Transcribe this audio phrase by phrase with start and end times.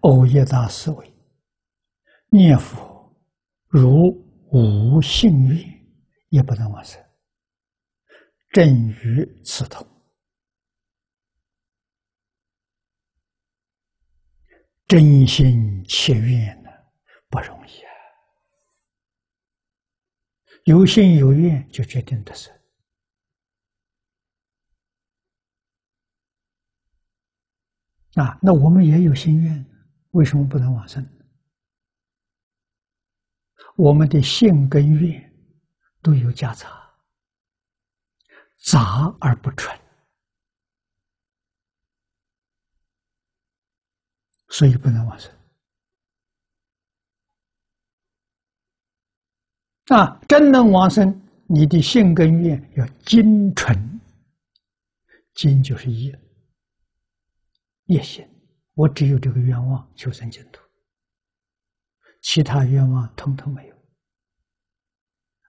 [0.00, 1.12] 欧耶大师为
[2.30, 3.16] 念佛
[3.66, 3.90] 如
[4.50, 5.58] 无信愿，
[6.28, 7.02] 也不能往生。
[8.50, 9.86] 正与此同，
[14.86, 16.70] 真心切愿呢，
[17.28, 17.90] 不容易啊。
[20.64, 22.54] 有心有愿，就决定得生。
[28.14, 29.64] 啊，那我们也有心愿，
[30.10, 31.06] 为什么不能往生？
[33.76, 35.32] 我们的性跟愿
[36.02, 36.92] 都有夹杂，
[38.64, 39.78] 杂而不纯，
[44.48, 45.32] 所以不能往生。
[49.86, 51.08] 啊，真能往生，
[51.46, 54.00] 你的性跟愿要精纯，
[55.34, 56.18] 精就是业。
[57.84, 58.28] 也行，
[58.78, 60.62] 我只有这个愿望求生净土，
[62.22, 63.76] 其他愿望通通没有，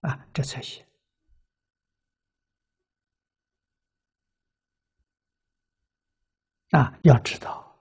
[0.00, 0.82] 啊，这才行。
[6.70, 7.78] 啊，要知道，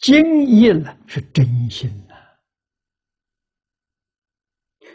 [0.00, 2.16] 精意了是真心呐，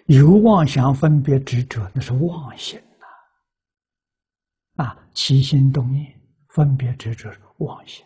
[0.07, 4.83] 有妄想分别执着，那是妄心呐。
[4.83, 8.05] 啊，起心动念分别执着妄心。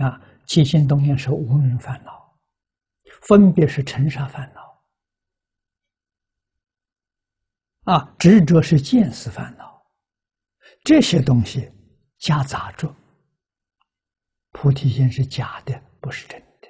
[0.00, 2.38] 啊，起心动念是无名烦恼，
[3.22, 4.82] 分别是尘沙烦恼，
[7.92, 9.82] 啊，执着是见识烦恼，
[10.84, 11.70] 这些东西
[12.18, 12.94] 夹杂着，
[14.52, 16.68] 菩提心是假的，不是真的。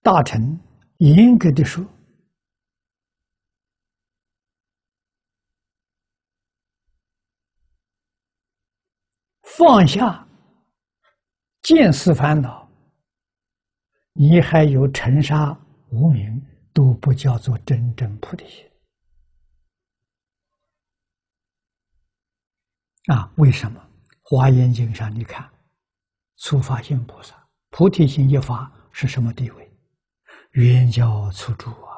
[0.00, 0.58] 大臣
[0.96, 1.84] 严格的说。
[9.64, 10.26] 放下
[11.62, 12.68] 见思烦恼，
[14.12, 15.56] 你还有尘沙
[15.90, 18.68] 无名，都不叫做真正菩提心
[23.14, 23.32] 啊！
[23.36, 23.80] 为什么？
[24.24, 25.48] 《华严经》上你看，
[26.38, 29.72] 初发心菩萨菩提心一发是什么地位？
[30.50, 31.94] 圆教初住啊！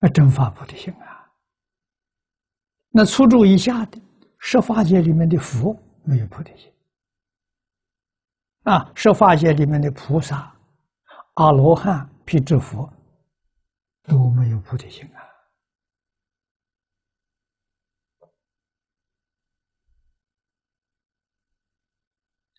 [0.00, 1.09] 那真发菩提心啊！
[2.92, 4.00] 那初住以下的
[4.38, 6.72] 十法界里面的佛没有菩提心
[8.64, 10.52] 啊，十法界里面的菩萨、
[11.34, 12.92] 阿罗汉、辟支佛
[14.02, 15.08] 都没有菩提心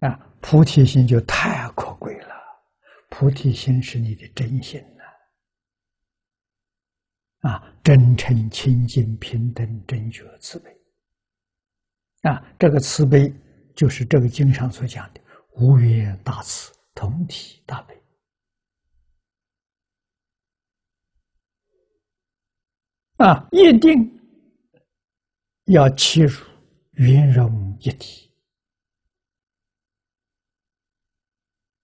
[0.01, 0.07] 啊！
[0.07, 2.35] 啊，菩提心就太可贵了，
[3.09, 4.81] 菩提心是你的真心。
[7.41, 10.69] 啊，真诚、清净、平等、正觉、慈悲。
[12.21, 13.33] 啊，这个慈悲
[13.75, 15.21] 就是这个经上所讲的
[15.55, 17.99] 无缘大慈、同体大悲。
[23.17, 24.19] 啊，一定
[25.65, 26.45] 要切入
[26.91, 28.31] 圆融一体。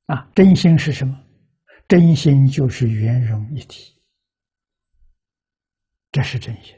[0.05, 1.19] 啊，真心是什么？
[1.87, 3.96] 真心就是圆融一体。
[6.11, 6.75] 这是真心，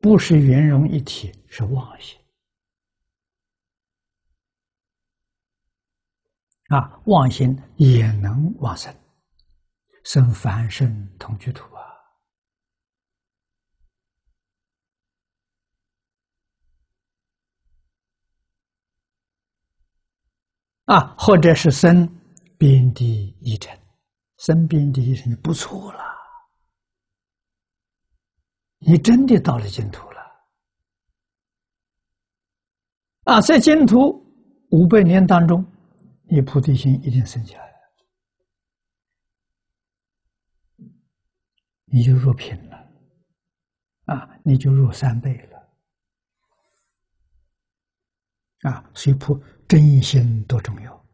[0.00, 2.18] 不是圆融一体，是妄心。
[6.68, 8.92] 啊，妄心也能往生，
[10.04, 11.84] 生凡圣同居土啊！
[20.86, 22.08] 啊，或者是生
[22.58, 23.78] 边地一尘，
[24.38, 26.13] 生边地一尘不错了。
[28.86, 30.20] 你真的到了净土了
[33.24, 33.40] 啊！
[33.40, 34.22] 在净土
[34.70, 35.64] 五百年当中，
[36.24, 37.78] 你菩提心一定升起来了，
[41.86, 42.76] 你就入品了
[44.04, 44.38] 啊！
[44.44, 45.58] 你就入三倍了
[48.70, 48.90] 啊！
[48.94, 51.06] 所以，菩真心多重要。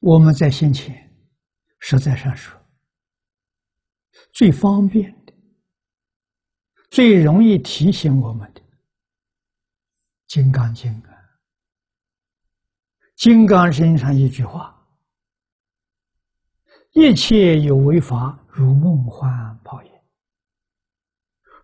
[0.00, 0.94] 我们在先前
[1.78, 2.58] 实在上说，
[4.32, 5.32] 最方便的、
[6.90, 8.60] 最容易提醒我们的
[10.26, 11.12] 《金刚经》啊，
[13.16, 14.74] 《金刚经》上一句话
[16.94, 19.90] ：“一切有为法，如梦幻泡影，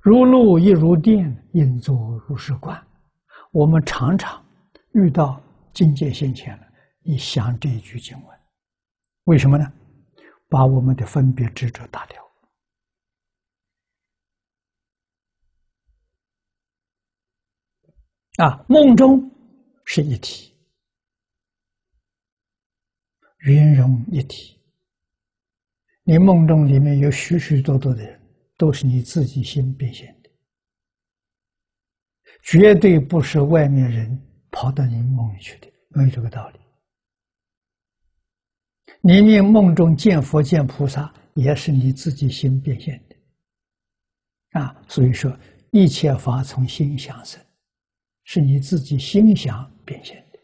[0.00, 2.80] 如露亦如电，应作如是观。”
[3.50, 4.44] 我们常常
[4.92, 5.42] 遇到
[5.72, 6.67] 境界现前了，
[7.08, 8.38] 你想这一句经文，
[9.24, 9.64] 为什么呢？
[10.46, 12.22] 把我们的分别执着打掉。
[18.36, 19.18] 啊，梦中
[19.86, 20.54] 是一体，
[23.38, 24.60] 云容一体。
[26.02, 28.20] 你梦中里面有许许多多的人，
[28.58, 30.30] 都是你自己心变现的，
[32.42, 34.14] 绝对不是外面人
[34.50, 36.60] 跑到你梦里去的，没有这个道理。
[39.08, 45.34] 你命梦中见佛见菩萨，也是你自己心变现的，啊，所以说
[45.70, 47.42] 一切法从心想生。
[48.24, 50.38] 是你自己心想变现的，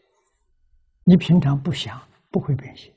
[1.03, 2.01] 你平常不想
[2.31, 2.91] 不会变现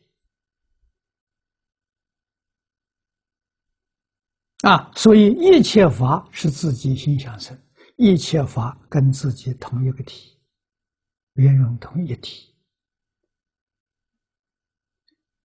[4.62, 4.90] 啊！
[4.96, 7.54] 所以一切法是自己心想生，
[7.96, 10.34] 一切法跟自己同一个体，
[11.34, 12.54] 圆融同一体。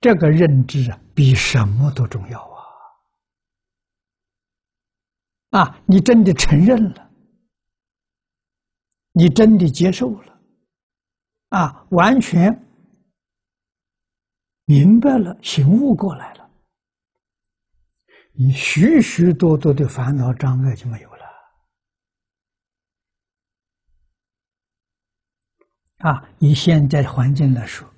[0.03, 2.43] 这个认知啊，比什么都重要
[5.51, 5.61] 啊！
[5.61, 7.11] 啊，你真的承认了。
[9.13, 10.41] 你真的接受了，
[11.51, 12.51] 啊，完全
[14.65, 16.51] 明白了，醒悟过来了，
[18.33, 21.23] 你许许多多的烦恼障碍就没有了。
[25.99, 27.92] 啊，以现在环境来说，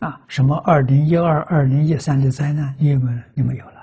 [0.00, 3.22] 啊，什么二零一二、二零一三的灾难，你有没有？
[3.36, 3.80] 你没有了。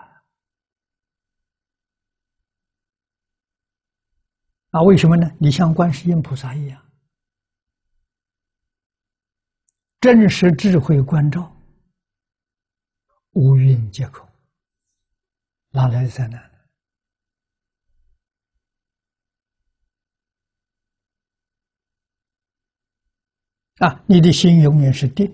[4.72, 5.32] 啊，为什么呢？
[5.40, 6.86] 你像观世音菩萨一样，
[10.02, 11.56] 真实智慧关照，
[13.32, 14.28] 无蕴皆空，
[15.72, 16.52] 哪来的灾难？
[23.78, 25.34] 啊，你的心永远是定，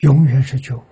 [0.00, 0.82] 永远是觉悟